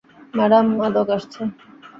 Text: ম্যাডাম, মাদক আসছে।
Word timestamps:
ম্যাডাম, 0.37 0.65
মাদক 0.79 1.07
আসছে। 1.15 1.41